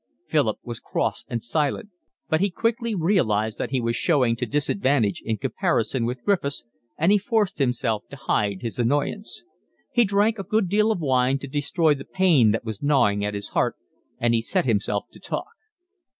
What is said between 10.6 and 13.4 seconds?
deal of wine to destroy the pain that was gnawing at